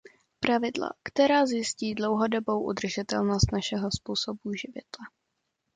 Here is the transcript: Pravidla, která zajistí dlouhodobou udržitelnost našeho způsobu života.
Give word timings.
Pravidla, 0.39 0.89
která 1.03 1.45
zajistí 1.45 1.95
dlouhodobou 1.95 2.63
udržitelnost 2.65 3.51
našeho 3.51 3.89
způsobu 3.91 4.53
života. 4.53 4.97